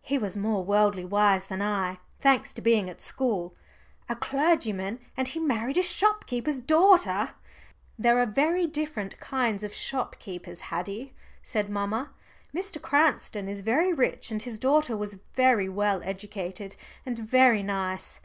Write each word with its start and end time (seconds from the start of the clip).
He 0.00 0.18
was 0.18 0.36
more 0.36 0.64
worldly 0.64 1.04
wise 1.04 1.44
than 1.44 1.62
I, 1.62 2.00
thanks 2.20 2.52
to 2.54 2.60
being 2.60 2.90
at 2.90 3.00
school. 3.00 3.54
"A 4.08 4.16
clergyman, 4.16 4.98
and 5.16 5.28
he 5.28 5.38
married 5.38 5.78
a 5.78 5.84
shopkeeper's 5.84 6.58
daughter." 6.58 7.30
"There 7.96 8.18
are 8.18 8.26
very 8.26 8.66
different 8.66 9.20
kinds 9.20 9.62
of 9.62 9.72
shopkeepers, 9.72 10.62
Haddie," 10.62 11.14
said 11.44 11.70
mamma. 11.70 12.10
"Mr. 12.52 12.82
Cranston 12.82 13.48
is 13.48 13.60
very 13.60 13.92
rich, 13.92 14.32
and 14.32 14.42
his 14.42 14.58
daughter 14.58 14.96
was 14.96 15.20
very 15.34 15.68
well 15.68 16.02
educated 16.02 16.74
and 17.06 17.16
very 17.20 17.62
nice. 17.62 18.18